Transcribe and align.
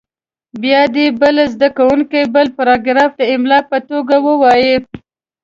بیا 0.61 0.81
دې 0.95 1.05
بل 1.21 1.35
زده 1.53 1.69
کوونکی 1.77 2.21
بل 2.35 2.47
پاراګراف 2.57 3.11
د 3.19 3.21
املا 3.33 3.59
په 3.69 3.77
توګه 3.89 4.15
ووایي. 4.27 4.75